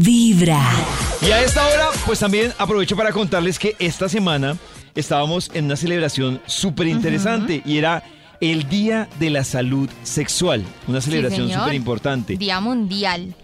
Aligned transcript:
Vibra. 0.00 0.60
Y 1.22 1.30
a 1.30 1.42
esta 1.42 1.66
hora, 1.68 1.88
pues 2.06 2.18
también 2.18 2.52
aprovecho 2.58 2.96
para 2.96 3.12
contarles 3.12 3.58
que 3.58 3.76
esta 3.78 4.08
semana 4.08 4.56
estábamos 4.94 5.50
en 5.54 5.66
una 5.66 5.76
celebración 5.76 6.40
súper 6.46 6.88
interesante 6.88 7.62
y 7.64 7.78
era 7.78 8.02
el 8.40 8.68
Día 8.68 9.08
de 9.18 9.30
la 9.30 9.44
Salud 9.44 9.88
Sexual. 10.02 10.64
Una 10.88 11.00
celebración 11.00 11.50
súper 11.50 11.74
importante 11.74 12.36
Día 12.36 12.60
Mundial. 12.60 13.34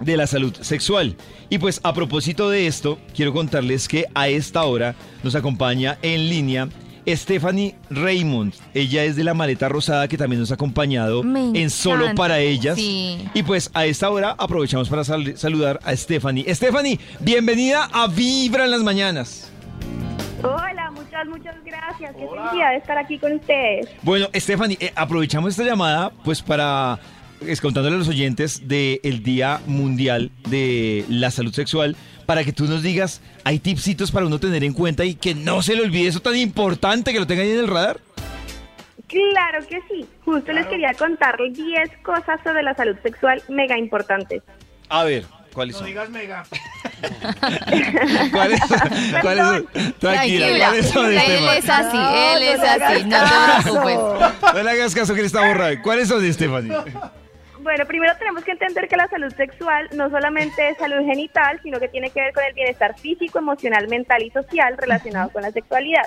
de 0.00 0.16
la 0.16 0.26
salud 0.26 0.54
sexual. 0.60 1.16
Y 1.48 1.58
pues 1.58 1.80
a 1.84 1.94
propósito 1.94 2.50
de 2.50 2.66
esto, 2.66 2.98
quiero 3.14 3.32
contarles 3.32 3.86
que 3.86 4.06
a 4.14 4.28
esta 4.28 4.64
hora 4.64 4.94
nos 5.22 5.34
acompaña 5.34 5.98
en 6.02 6.28
línea 6.28 6.68
Stephanie 7.06 7.74
Raymond. 7.90 8.54
Ella 8.74 9.04
es 9.04 9.16
de 9.16 9.24
la 9.24 9.34
maleta 9.34 9.68
rosada 9.68 10.08
que 10.08 10.16
también 10.16 10.40
nos 10.40 10.50
ha 10.50 10.54
acompañado 10.54 11.22
Me 11.22 11.58
en 11.60 11.70
Solo 11.70 12.14
para 12.14 12.38
ellas. 12.40 12.76
sí. 12.76 13.28
Y 13.34 13.42
pues 13.42 13.70
a 13.74 13.86
esta 13.86 14.10
hora 14.10 14.34
aprovechamos 14.38 14.88
para 14.88 15.04
sal- 15.04 15.36
saludar 15.36 15.80
a 15.84 15.94
Stephanie. 15.96 16.52
Stephanie, 16.54 16.98
bienvenida 17.20 17.88
a 17.92 18.06
Vibra 18.06 18.64
en 18.64 18.70
las 18.70 18.82
mañanas. 18.82 19.50
Hola, 20.42 20.90
muchas, 20.90 21.26
muchas 21.26 21.54
gracias. 21.64 22.14
Qué 22.16 22.26
felicidad 22.28 22.70
de 22.72 22.76
estar 22.76 22.98
aquí 22.98 23.18
con 23.18 23.32
ustedes. 23.32 23.88
Bueno, 24.02 24.28
Stephanie, 24.34 24.76
eh, 24.80 24.92
aprovechamos 24.94 25.50
esta 25.52 25.64
llamada 25.64 26.10
pues 26.22 26.42
para 26.42 26.98
es, 27.48 27.60
contándole 27.60 27.96
a 27.96 27.98
los 27.98 28.08
oyentes 28.08 28.66
del 28.68 29.22
Día 29.22 29.60
Mundial 29.66 30.30
de 30.48 31.04
la 31.08 31.30
Salud 31.30 31.52
Sexual 31.52 31.96
para 32.26 32.44
que 32.44 32.52
tú 32.52 32.64
nos 32.64 32.82
digas, 32.82 33.20
hay 33.44 33.58
tipsitos 33.58 34.10
para 34.10 34.26
uno 34.26 34.38
tener 34.38 34.64
en 34.64 34.72
cuenta 34.72 35.04
y 35.04 35.14
que 35.14 35.34
no 35.34 35.62
se 35.62 35.74
le 35.74 35.82
olvide 35.82 36.08
eso 36.08 36.20
tan 36.20 36.36
importante 36.36 37.12
que 37.12 37.20
lo 37.20 37.26
tenga 37.26 37.42
ahí 37.42 37.50
en 37.50 37.58
el 37.58 37.68
radar. 37.68 38.00
Claro 39.08 39.66
que 39.68 39.80
sí. 39.88 40.06
Justo 40.24 40.52
les 40.52 40.66
quería 40.66 40.94
contar 40.94 41.36
10 41.38 41.90
cosas 42.02 42.40
sobre 42.42 42.62
la 42.62 42.74
salud 42.74 42.96
sexual 43.02 43.42
mega 43.48 43.78
importantes. 43.78 44.42
A 44.88 45.04
ver, 45.04 45.24
¿cuáles 45.52 45.76
son? 45.76 45.86
digas 45.86 46.08
mega. 46.10 46.44
¿Cuáles 48.32 48.60
son? 48.60 48.78
¿Cuáles 49.20 49.44
son? 49.44 49.68
Tranquila, 49.98 50.68
¿cuáles 50.68 50.86
son, 50.90 51.12
Él 51.12 51.20
Stephanie? 51.20 51.58
es 51.58 51.68
así, 51.68 51.96
No, 51.96 52.16
él 52.16 52.44
no 52.44 52.50
es 52.52 52.60
así, 52.60 53.04
no 53.04 53.18
te 53.18 53.62
preocupes. 53.62 54.54
No 54.54 54.62
le 54.62 54.70
hagas 54.70 54.94
caso 54.94 55.14
que 55.14 55.20
él 55.20 55.26
está 55.26 55.46
borrado. 55.46 55.74
¿Cuáles 55.82 56.08
son, 56.08 56.32
Stephanie? 56.32 56.72
Bueno, 57.64 57.86
primero 57.86 58.12
tenemos 58.18 58.44
que 58.44 58.50
entender 58.52 58.88
que 58.88 58.96
la 58.96 59.08
salud 59.08 59.32
sexual 59.34 59.88
no 59.94 60.10
solamente 60.10 60.68
es 60.68 60.76
salud 60.76 61.02
genital, 61.06 61.58
sino 61.62 61.80
que 61.80 61.88
tiene 61.88 62.10
que 62.10 62.20
ver 62.20 62.34
con 62.34 62.44
el 62.44 62.52
bienestar 62.52 62.94
físico, 62.98 63.38
emocional, 63.38 63.88
mental 63.88 64.22
y 64.22 64.30
social 64.30 64.76
relacionado 64.76 65.30
con 65.30 65.40
la 65.40 65.50
sexualidad. 65.50 66.04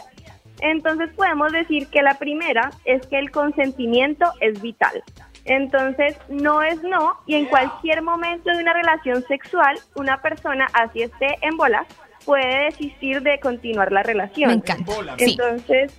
Entonces 0.60 1.10
podemos 1.16 1.52
decir 1.52 1.88
que 1.88 2.04
la 2.04 2.14
primera 2.20 2.70
es 2.86 3.08
que 3.08 3.18
el 3.18 3.32
consentimiento 3.32 4.32
es 4.40 4.62
vital. 4.62 5.04
Entonces 5.46 6.16
no 6.30 6.62
es 6.62 6.84
no 6.84 7.18
y 7.26 7.34
en 7.34 7.48
cualquier 7.48 8.04
momento 8.04 8.52
de 8.52 8.62
una 8.62 8.74
relación 8.74 9.24
sexual 9.24 9.80
una 9.96 10.22
persona, 10.22 10.68
así 10.74 11.02
esté 11.02 11.40
en 11.42 11.58
bola, 11.58 11.88
puede 12.24 12.66
desistir 12.66 13.24
de 13.24 13.40
continuar 13.40 13.92
la 13.92 14.04
relación. 14.04 14.50
Me 14.50 14.56
encanta. 14.58 14.94
Sí. 15.18 15.32
Entonces, 15.32 15.92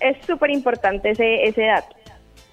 es 0.00 0.18
súper 0.26 0.50
importante 0.50 1.10
ese, 1.12 1.44
ese 1.44 1.62
dato. 1.62 1.96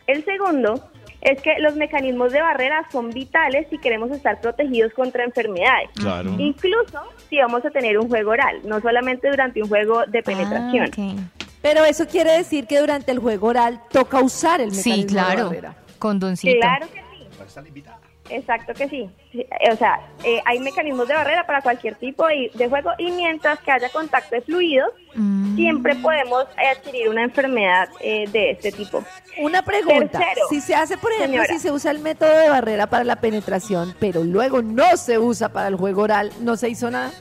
El 0.06 0.24
segundo 0.24 0.90
es 1.22 1.42
que 1.42 1.56
los 1.60 1.76
mecanismos 1.76 2.32
de 2.32 2.42
barrera 2.42 2.86
son 2.92 3.10
vitales 3.10 3.68
si 3.70 3.78
queremos 3.80 4.12
estar 4.12 4.40
protegidos 4.42 4.94
contra 4.94 5.24
enfermedades. 5.24 5.90
Claro. 5.96 6.32
Incluso 6.38 7.00
si 7.30 7.38
vamos 7.40 7.66
a 7.66 7.70
tener 7.72 7.98
un 7.98 8.08
juego 8.08 8.32
oral, 8.32 8.60
no 8.64 8.80
solamente 8.82 9.30
durante 9.30 9.62
un 9.62 9.68
juego 9.70 10.06
de 10.08 10.22
penetración. 10.24 10.90
Ah, 10.98 11.02
ok. 11.24 11.46
Pero 11.62 11.84
eso 11.86 12.08
quiere 12.08 12.32
decir 12.34 12.68
que 12.68 12.80
durante 12.80 13.12
el 13.12 13.20
juego 13.20 13.48
oral 13.48 13.82
toca 13.92 14.22
usar 14.22 14.62
el 14.62 14.68
mecanismo 14.70 14.94
Sí, 14.96 15.02
de 15.02 15.08
claro. 15.08 15.46
barrera. 15.46 15.76
Condoncito. 16.00 16.60
Claro 16.60 16.88
que 16.94 17.02
sí. 17.02 17.84
Exacto 18.30 18.74
que 18.74 18.90
sí. 18.90 19.10
Eh, 19.34 19.48
O 19.72 19.76
sea, 19.78 20.00
eh, 20.24 20.42
hay 20.46 20.60
mecanismos 20.60 21.08
de 21.08 21.14
barrera 21.14 21.46
para 21.48 21.62
cualquier 21.62 21.96
tipo 21.96 22.28
de, 22.28 22.52
de 22.54 22.68
juego 22.70 22.92
y 22.98 23.10
mientras 23.12 23.60
que 23.62 23.72
haya 23.72 23.90
contacto 23.90 24.36
de 24.36 24.42
fluidos, 24.42 24.90
Mm. 25.16 25.37
Siempre 25.58 25.96
podemos 25.96 26.46
adquirir 26.72 27.10
una 27.10 27.24
enfermedad 27.24 27.90
eh, 28.00 28.26
de 28.32 28.52
este 28.52 28.72
tipo. 28.72 29.04
Una 29.40 29.62
pregunta, 29.64 30.20
Tercero. 30.20 30.48
si 30.50 30.62
se 30.62 30.74
hace, 30.74 30.98
por 30.98 31.12
ejemplo, 31.12 31.42
Señora. 31.42 31.54
si 31.54 31.60
se 31.60 31.72
usa 31.72 31.92
el 31.92 32.00
método 32.00 32.36
de 32.38 32.50
barrera 32.50 32.88
para 32.88 33.04
la 33.04 33.18
penetración, 33.18 33.96
pero 34.00 34.24
luego 34.24 34.62
no 34.62 34.96
se 34.98 35.20
usa 35.20 35.50
para 35.50 35.68
el 35.68 35.76
juego 35.76 36.04
oral, 36.04 36.32
¿no 36.40 36.56
se 36.56 36.70
hizo 36.70 36.90
nada? 36.90 37.12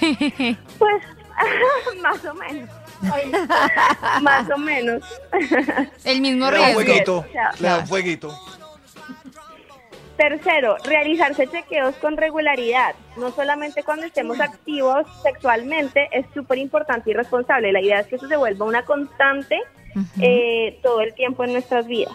Pues, 0.78 1.02
más 2.02 2.24
o 2.24 2.34
menos. 2.34 2.68
más 4.22 4.50
o 4.50 4.58
menos. 4.58 5.02
El 6.04 6.20
mismo 6.20 6.50
Le 6.50 6.58
da 6.58 6.76
un 6.76 6.84
riesgo. 6.84 7.24
Le 7.58 7.68
da 7.68 7.78
un 7.78 7.86
fueguito. 7.86 8.38
Tercero, 10.22 10.76
realizarse 10.84 11.48
chequeos 11.48 11.96
con 11.96 12.16
regularidad. 12.16 12.94
No 13.16 13.32
solamente 13.32 13.82
cuando 13.82 14.06
estemos 14.06 14.38
activos 14.38 15.04
sexualmente, 15.20 16.08
es 16.12 16.24
súper 16.32 16.58
importante 16.58 17.10
y 17.10 17.12
responsable. 17.12 17.72
La 17.72 17.80
idea 17.80 17.98
es 17.98 18.06
que 18.06 18.14
eso 18.14 18.28
se 18.28 18.36
vuelva 18.36 18.64
una 18.64 18.84
constante 18.84 19.58
eh, 20.20 20.78
todo 20.80 21.00
el 21.00 21.12
tiempo 21.14 21.42
en 21.42 21.54
nuestras 21.54 21.88
vidas. 21.88 22.14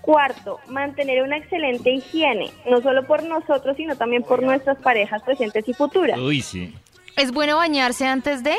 Cuarto, 0.00 0.58
mantener 0.66 1.22
una 1.22 1.36
excelente 1.36 1.92
higiene, 1.92 2.50
no 2.68 2.80
solo 2.82 3.06
por 3.06 3.22
nosotros, 3.22 3.76
sino 3.76 3.94
también 3.94 4.24
por 4.24 4.42
nuestras 4.42 4.78
parejas 4.78 5.22
presentes 5.22 5.68
y 5.68 5.72
futuras. 5.72 6.18
Uy, 6.18 6.42
sí. 6.42 6.74
¿Es 7.16 7.30
bueno 7.30 7.58
bañarse 7.58 8.08
antes 8.08 8.42
de? 8.42 8.56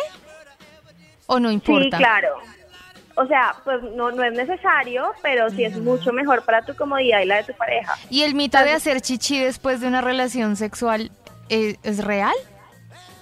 ¿O 1.26 1.42
no 1.42 1.52
importa? 1.52 1.98
Sí, 1.98 2.04
claro. 2.04 2.30
O 3.20 3.26
sea, 3.26 3.56
pues 3.64 3.82
no, 3.82 4.12
no 4.12 4.24
es 4.24 4.34
necesario, 4.34 5.12
pero 5.24 5.50
sí 5.50 5.64
es 5.64 5.76
mucho 5.80 6.14
mejor 6.14 6.44
para 6.44 6.62
tu 6.62 6.76
comodidad 6.76 7.20
y 7.22 7.26
la 7.26 7.38
de 7.38 7.46
tu 7.46 7.54
pareja. 7.54 7.96
¿Y 8.12 8.22
el 8.22 8.36
mito 8.36 8.60
de 8.60 8.72
hacer 8.72 9.02
chichi 9.02 9.40
después 9.40 9.82
de 9.82 9.88
una 9.88 10.02
relación 10.02 10.56
sexual 10.56 11.10
eh, 11.50 11.78
es 11.82 12.06
real? 12.06 12.36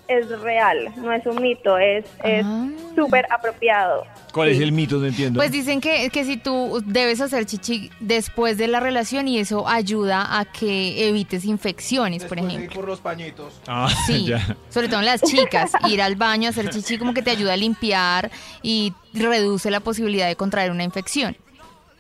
Es 0.07 0.29
real, 0.41 0.93
no 0.97 1.11
es 1.11 1.25
un 1.25 1.41
mito, 1.41 1.77
es 1.79 2.05
es 2.23 2.45
Ah. 2.45 2.67
súper 2.95 3.25
apropiado. 3.31 4.05
¿Cuál 4.31 4.49
es 4.49 4.59
el 4.59 4.71
mito? 4.71 4.97
No 4.97 5.07
entiendo. 5.07 5.39
Pues 5.39 5.51
dicen 5.51 5.81
que, 5.81 6.09
que 6.11 6.23
si 6.25 6.37
tú 6.37 6.83
debes 6.85 7.21
hacer 7.21 7.45
chichi 7.45 7.89
después 7.99 8.57
de 8.57 8.67
la 8.67 8.79
relación 8.79 9.27
y 9.27 9.39
eso 9.39 9.67
ayuda 9.67 10.37
a 10.39 10.45
que 10.45 11.07
evites 11.09 11.43
infecciones, 11.45 12.23
por 12.25 12.35
Después 12.37 12.47
de 12.47 12.53
ir 12.53 12.59
ejemplo. 12.59 12.81
por 12.81 12.89
los 12.89 12.99
pañitos. 13.01 13.59
Ah, 13.67 13.89
Sí, 14.05 14.25
ya. 14.27 14.55
sobre 14.69 14.89
todo 14.89 14.99
en 14.99 15.05
las 15.07 15.21
chicas, 15.23 15.71
ir 15.89 16.01
al 16.01 16.15
baño, 16.15 16.49
hacer 16.49 16.69
chichi 16.69 16.97
como 16.99 17.13
que 17.15 17.23
te 17.23 17.31
ayuda 17.31 17.53
a 17.53 17.57
limpiar 17.57 18.29
y 18.61 18.93
reduce 19.13 19.71
la 19.71 19.79
posibilidad 19.79 20.27
de 20.27 20.35
contraer 20.35 20.69
una 20.69 20.83
infección. 20.83 21.35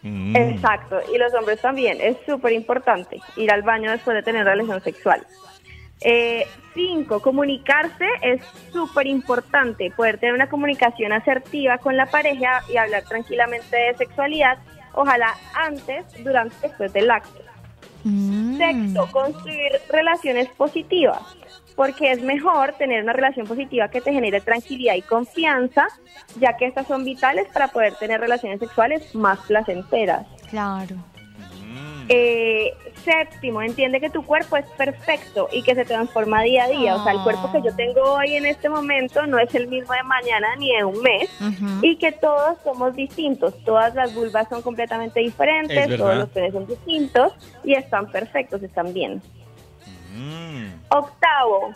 Mm. 0.03 0.35
Exacto, 0.35 0.97
y 1.11 1.17
los 1.17 1.33
hombres 1.33 1.59
también, 1.61 1.99
es 1.99 2.17
súper 2.27 2.51
importante 2.53 3.19
ir 3.37 3.49
al 3.51 3.63
baño 3.63 3.89
después 3.89 4.13
de 4.15 4.21
tener 4.21 4.45
relación 4.45 4.79
sexual. 4.83 5.25
Eh, 6.01 6.45
cinco, 6.73 7.21
comunicarse 7.21 8.05
es 8.21 8.41
súper 8.71 9.07
importante, 9.07 9.91
poder 9.95 10.17
tener 10.17 10.35
una 10.35 10.49
comunicación 10.49 11.13
asertiva 11.13 11.77
con 11.77 11.95
la 11.95 12.05
pareja 12.07 12.61
y 12.71 12.77
hablar 12.77 13.03
tranquilamente 13.05 13.75
de 13.75 13.95
sexualidad, 13.95 14.57
ojalá 14.93 15.33
antes, 15.53 16.05
durante 16.23 16.55
y 16.57 16.61
después 16.69 16.93
del 16.93 17.09
acto. 17.09 17.41
Mm. 18.03 18.57
Sexto, 18.57 19.09
construir 19.11 19.71
relaciones 19.89 20.47
positivas, 20.49 21.21
porque 21.75 22.11
es 22.11 22.21
mejor 22.21 22.73
tener 22.73 23.01
una 23.01 23.13
relación 23.13 23.47
positiva 23.47 23.87
que 23.89 24.01
te 24.01 24.13
genere 24.13 24.41
tranquilidad 24.41 24.95
y 24.95 25.01
confianza, 25.01 25.87
ya 26.39 26.55
que 26.57 26.67
estas 26.67 26.87
son 26.87 27.03
vitales 27.03 27.47
para 27.53 27.69
poder 27.69 27.95
tener 27.95 28.19
relaciones 28.19 28.59
sexuales 28.59 29.15
más 29.15 29.39
placenteras. 29.47 30.27
Claro. 30.49 30.97
Eh, 32.07 32.73
séptimo, 33.03 33.61
entiende 33.61 33.99
que 33.99 34.09
tu 34.09 34.23
cuerpo 34.23 34.57
es 34.57 34.65
perfecto 34.77 35.47
y 35.51 35.63
que 35.63 35.73
se 35.75 35.85
transforma 35.85 36.41
día 36.43 36.65
a 36.65 36.67
día. 36.67 36.95
O 36.95 37.03
sea, 37.03 37.13
el 37.13 37.19
cuerpo 37.23 37.51
que 37.51 37.61
yo 37.63 37.75
tengo 37.75 38.01
hoy 38.13 38.35
en 38.35 38.45
este 38.45 38.69
momento 38.69 39.25
no 39.25 39.39
es 39.39 39.53
el 39.55 39.67
mismo 39.67 39.93
de 39.93 40.03
mañana 40.03 40.55
ni 40.57 40.75
de 40.75 40.83
un 40.83 41.01
mes. 41.01 41.29
Y 41.81 41.95
que 41.97 42.11
todos 42.11 42.57
somos 42.63 42.95
distintos. 42.95 43.55
Todas 43.63 43.95
las 43.95 44.13
vulvas 44.13 44.47
son 44.49 44.61
completamente 44.61 45.19
Es 45.21 45.25
diferentes, 45.25 45.97
todos 45.97 46.15
los 46.17 46.29
penes 46.29 46.53
son 46.53 46.67
distintos 46.67 47.33
y 47.63 47.73
están 47.73 48.11
perfectos, 48.11 48.61
están 48.61 48.93
bien. 48.93 49.21
Mm. 50.13 50.67
Octavo, 50.89 51.73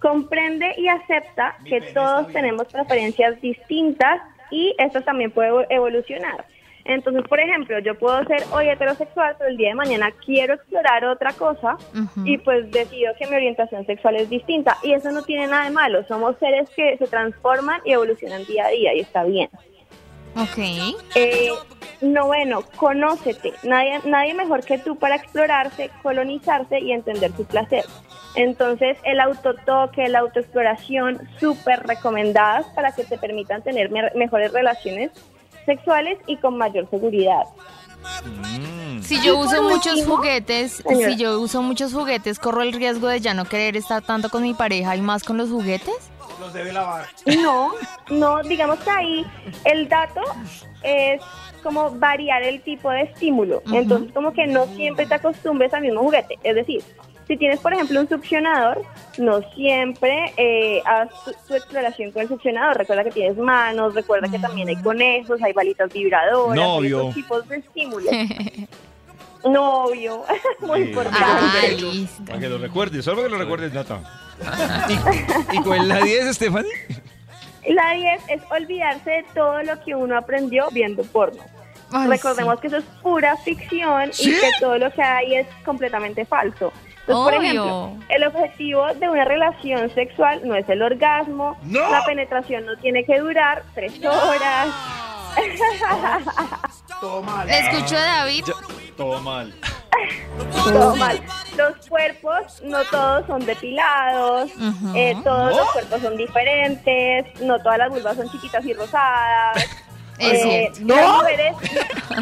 comprende 0.00 0.74
y 0.76 0.88
acepta 0.88 1.56
que 1.66 1.80
todos 1.92 2.28
tenemos 2.32 2.66
preferencias 2.68 3.40
distintas 3.40 4.20
y 4.50 4.74
esto 4.78 5.02
también 5.02 5.30
puede 5.30 5.50
evo- 5.50 5.66
evolucionar. 5.68 6.44
Entonces, 6.88 7.22
por 7.28 7.40
ejemplo, 7.40 7.78
yo 7.80 7.98
puedo 7.98 8.24
ser 8.26 8.42
hoy 8.52 8.68
heterosexual, 8.68 9.34
pero 9.38 9.50
el 9.50 9.56
día 9.56 9.70
de 9.70 9.74
mañana 9.74 10.10
quiero 10.24 10.54
explorar 10.54 11.04
otra 11.04 11.32
cosa 11.32 11.76
y 12.24 12.38
pues 12.38 12.70
decido 12.70 13.12
que 13.18 13.26
mi 13.26 13.36
orientación 13.36 13.84
sexual 13.86 14.16
es 14.16 14.28
distinta. 14.30 14.76
Y 14.82 14.92
eso 14.92 15.10
no 15.10 15.22
tiene 15.22 15.46
nada 15.46 15.64
de 15.64 15.70
malo, 15.70 16.04
somos 16.06 16.36
seres 16.38 16.68
que 16.76 16.96
se 16.98 17.06
transforman 17.06 17.80
y 17.84 17.92
evolucionan 17.92 18.44
día 18.44 18.66
a 18.66 18.70
día 18.70 18.94
y 18.94 19.00
está 19.00 19.24
bien. 19.24 19.48
Ok. 20.36 20.58
Eh, 21.14 21.48
noveno, 22.02 22.62
conócete. 22.76 23.52
Nadie, 23.62 24.00
nadie 24.04 24.34
mejor 24.34 24.64
que 24.64 24.78
tú 24.78 24.96
para 24.98 25.16
explorarse, 25.16 25.90
colonizarse 26.02 26.78
y 26.78 26.92
entender 26.92 27.32
su 27.32 27.46
placer. 27.46 27.84
Entonces, 28.34 28.98
el 29.04 29.18
autotoque, 29.20 30.08
la 30.08 30.18
autoexploración, 30.18 31.26
súper 31.40 31.86
recomendadas 31.86 32.66
para 32.74 32.92
que 32.92 33.04
te 33.04 33.16
permitan 33.16 33.62
tener 33.62 33.90
me- 33.90 34.10
mejores 34.14 34.52
relaciones 34.52 35.10
sexuales 35.66 36.18
y 36.26 36.36
con 36.38 36.56
mayor 36.56 36.88
seguridad. 36.90 37.44
Si 39.00 39.20
yo 39.22 39.38
uso 39.38 39.62
muchos 39.62 39.94
último, 39.98 40.16
juguetes, 40.16 40.82
señora. 40.86 41.10
si 41.10 41.16
yo 41.16 41.40
uso 41.40 41.62
muchos 41.62 41.92
juguetes, 41.92 42.38
corro 42.38 42.62
el 42.62 42.72
riesgo 42.72 43.08
de 43.08 43.20
ya 43.20 43.34
no 43.34 43.44
querer 43.44 43.76
estar 43.76 44.02
tanto 44.02 44.30
con 44.30 44.42
mi 44.42 44.54
pareja 44.54 44.96
y 44.96 45.00
más 45.00 45.24
con 45.24 45.36
los 45.36 45.50
juguetes. 45.50 46.10
Los 46.40 46.52
debe 46.52 46.72
lavar. 46.72 47.06
No, 47.42 47.72
no, 48.10 48.42
digamos 48.42 48.78
que 48.80 48.90
ahí 48.90 49.26
el 49.64 49.88
dato 49.88 50.20
es 50.82 51.20
como 51.62 51.90
variar 51.90 52.42
el 52.42 52.60
tipo 52.62 52.90
de 52.90 53.02
estímulo. 53.02 53.62
Entonces, 53.72 54.12
como 54.12 54.32
que 54.32 54.46
no 54.46 54.66
siempre 54.76 55.06
te 55.06 55.14
acostumbres 55.14 55.72
al 55.74 55.82
mismo 55.82 56.00
juguete. 56.00 56.38
Es 56.42 56.54
decir, 56.54 56.82
si 57.26 57.36
tienes, 57.36 57.58
por 57.60 57.72
ejemplo, 57.72 58.00
un 58.00 58.08
succionador, 58.08 58.82
no 59.18 59.40
siempre 59.54 60.32
eh, 60.36 60.80
haz 60.84 61.08
tu, 61.24 61.32
tu 61.48 61.54
exploración 61.54 62.12
con 62.12 62.22
el 62.22 62.28
succionador. 62.28 62.76
Recuerda 62.78 63.02
que 63.04 63.10
tienes 63.10 63.36
manos, 63.36 63.94
recuerda 63.94 64.28
que 64.30 64.38
también 64.38 64.68
hay 64.68 64.76
conejos, 64.76 65.42
hay 65.42 65.52
balitas 65.52 65.92
vibradoras, 65.92 66.58
hay 66.82 66.92
otros 66.92 67.14
tipos 67.14 67.48
de 67.48 67.56
estímulos. 67.56 68.10
Novio, 69.44 70.24
muy 70.60 70.82
Sí. 70.82 70.88
importante. 70.88 71.20
Ah, 71.24 71.52
listo. 71.68 72.24
Para 72.24 72.38
que 72.40 72.48
lo 72.48 72.58
recuerdes, 72.58 73.04
solo 73.04 73.18
para 73.18 73.28
que 73.28 73.32
lo 73.32 73.38
recuerdes, 73.38 73.72
Nata. 73.72 74.00
¿Y, 75.52 75.56
y 75.56 75.72
es 75.80 75.84
la 75.86 76.00
10, 76.00 76.34
Stephanie? 76.36 76.70
La 77.68 77.92
10 77.92 78.22
es 78.28 78.42
olvidarse 78.50 79.10
de 79.10 79.24
todo 79.34 79.62
lo 79.62 79.80
que 79.84 79.94
uno 79.94 80.16
aprendió 80.18 80.68
viendo 80.72 81.02
porno. 81.04 81.42
Ay, 81.92 82.08
Recordemos 82.08 82.58
que 82.60 82.66
eso 82.66 82.78
es 82.78 82.84
pura 83.02 83.36
ficción 83.38 84.12
¿Sí? 84.12 84.30
y 84.30 84.34
que 84.40 84.50
todo 84.60 84.78
lo 84.78 84.90
que 84.92 85.02
hay 85.02 85.36
es 85.36 85.46
completamente 85.64 86.24
falso. 86.24 86.72
Entonces, 87.08 87.24
por 87.24 87.34
Obvio. 87.34 87.40
ejemplo, 87.40 87.92
el 88.08 88.24
objetivo 88.24 88.86
de 88.94 89.08
una 89.08 89.24
relación 89.24 89.90
sexual 89.94 90.40
no 90.44 90.56
es 90.56 90.68
el 90.68 90.82
orgasmo, 90.82 91.56
¡No! 91.62 91.88
la 91.90 92.04
penetración 92.04 92.66
no 92.66 92.76
tiene 92.78 93.04
que 93.04 93.20
durar 93.20 93.62
tres 93.74 93.92
horas. 94.04 94.68
Todo 97.00 97.22
mal. 97.22 97.46
Le 97.46 97.58
escucho 97.58 97.96
a 97.96 98.00
David. 98.00 98.44
Todo 98.96 99.20
mal. 99.20 99.54
Todo 100.64 100.96
mal. 100.96 101.20
Los 101.56 101.86
cuerpos 101.88 102.62
no 102.64 102.82
todos 102.84 103.26
son 103.26 103.44
depilados, 103.46 104.50
eh, 104.94 105.14
todos 105.22 105.52
¿No? 105.52 105.56
los 105.58 105.70
cuerpos 105.72 106.00
son 106.02 106.16
diferentes, 106.16 107.40
no 107.40 107.58
todas 107.60 107.78
las 107.78 107.90
vulvas 107.90 108.16
son 108.16 108.30
chiquitas 108.30 108.64
y 108.64 108.72
rosadas. 108.74 109.64
Eh. 110.18 110.70
Las 110.80 111.08
mujeres 111.08 111.52
no, 111.52 111.80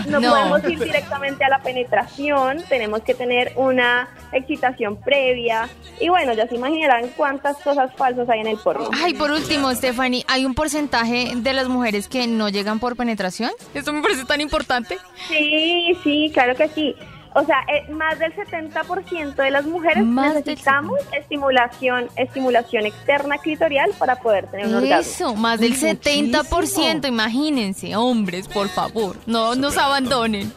No. 0.09 0.21
podemos 0.21 0.65
ir 0.65 0.79
directamente 0.79 1.45
a 1.45 1.49
la 1.49 1.61
penetración, 1.61 2.63
tenemos 2.69 3.03
que 3.03 3.15
tener 3.15 3.53
una 3.57 4.09
excitación 4.33 4.97
previa. 4.97 5.69
Y 6.01 6.09
bueno, 6.09 6.35
ya 6.35 6.47
se 6.47 6.57
imaginarán 6.57 7.09
cuántas 7.17 7.57
cosas 7.59 7.91
falsas 7.97 8.29
hay 8.29 8.41
en 8.41 8.49
el 8.49 8.57
porno. 8.59 8.89
Ay, 8.93 9.15
por 9.15 9.31
último, 9.31 9.73
Stephanie, 9.75 10.25
¿hay 10.29 10.45
un 10.45 10.55
porcentaje 10.55 11.33
de 11.35 11.53
las 11.53 11.69
mujeres 11.69 12.09
que 12.09 12.27
no 12.27 12.49
llegan 12.49 12.79
por 12.81 12.97
penetración? 12.97 13.51
Eso 13.75 13.93
me 13.93 14.03
parece 14.03 14.25
tan 14.25 14.41
importante. 14.41 14.99
Sí, 15.29 15.97
sí, 16.03 16.31
claro 16.33 16.55
que 16.55 16.69
sí. 16.69 16.95
O 17.35 17.45
sea, 17.45 17.65
eh, 17.69 17.91
más 17.91 18.19
del 18.21 18.33
70% 18.35 19.35
de 19.35 19.51
las 19.51 19.67
mujeres 19.67 20.05
Más 20.05 20.35
del 20.35 20.45
necesitamos 20.45 21.01
estimulación, 21.13 22.09
estimulación 22.17 22.87
externa 22.87 23.39
clitorial 23.39 23.91
para 23.99 24.17
poder 24.17 24.47
tener 24.47 24.69
un 24.69 24.75
orgasmo. 24.75 25.01
Eso, 25.01 25.35
más 25.35 25.59
del 25.59 25.75
70%, 25.75 27.09
imagínense, 27.09 27.97
hombres, 27.97 28.47
por 28.47 28.69
favor, 28.69 29.17
no 29.27 29.57
nos 29.57 29.77
abandonen. 29.77 30.53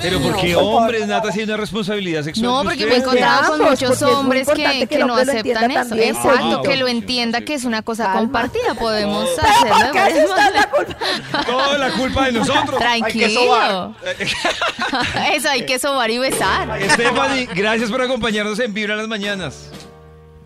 Pero 0.00 0.20
¿por 0.20 0.30
No, 0.32 0.36
qué 0.40 0.54
por 0.54 0.62
favor, 0.62 0.82
hombres, 0.82 1.00
por 1.00 1.08
Nata, 1.08 1.32
si 1.32 1.38
hay 1.40 1.44
una 1.44 1.56
responsabilidad 1.56 2.22
sexual? 2.22 2.46
No, 2.46 2.62
porque 2.64 2.76
me 2.76 2.82
he 2.82 2.84
ustedes? 2.86 3.02
encontrado 3.02 3.50
con 3.58 3.70
muchos 3.70 3.98
porque 3.98 4.04
hombres 4.04 4.48
que, 4.54 4.86
que 4.86 4.98
no 5.04 5.14
aceptan 5.16 5.70
eso. 5.70 5.80
también. 5.88 6.16
Exacto, 6.16 6.58
Ah, 6.58 6.62
que 6.64 6.76
lo 6.76 6.88
entienda 6.88 7.38
sí. 7.40 7.44
que 7.44 7.54
es 7.54 7.64
una 7.64 7.82
cosa 7.82 8.04
Calma. 8.04 8.20
compartida. 8.20 8.74
Podemos 8.74 9.28
¿Pero 9.36 9.48
hacerlo 9.74 9.92
por 9.92 10.08
está 10.08 10.48
en 10.48 10.54
la 10.54 10.70
culpa? 10.70 11.44
Toda 11.46 11.78
la 11.78 11.90
culpa 11.90 12.24
de 12.26 12.32
nosotros. 12.32 12.78
Tranquilo. 12.78 13.94
Eso 15.34 15.48
hay 15.48 15.66
que 15.66 15.78
sobar 15.78 16.10
y 16.10 16.18
besar. 16.18 16.68
Stephanie, 16.90 17.48
gracias 17.54 17.90
por 17.90 18.00
acompañarnos 18.02 18.58
en 18.60 18.72
Vibra 18.72 18.94
en 18.94 18.98
las 19.00 19.08
mañanas. 19.08 19.67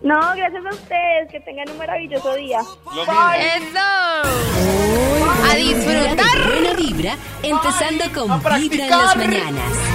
No, 0.03 0.19
gracias 0.35 0.65
a 0.65 0.69
ustedes, 0.69 1.31
que 1.31 1.39
tengan 1.39 1.69
un 1.69 1.77
maravilloso 1.77 2.35
día. 2.35 2.59
Lo 2.93 3.03
Eso. 3.03 3.79
A 5.49 5.55
disfrutar. 5.55 6.45
Buena 6.45 6.73
vibra, 6.73 7.15
empezando 7.41 8.03
con 8.13 8.29
¡A 8.29 8.57
Vibra 8.57 8.83
en 8.83 8.89
las 8.89 9.15
mañanas. 9.15 9.92